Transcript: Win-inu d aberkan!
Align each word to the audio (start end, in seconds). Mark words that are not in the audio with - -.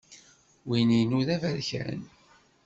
Win-inu 0.67 1.21
d 1.27 1.29
aberkan! 1.35 2.01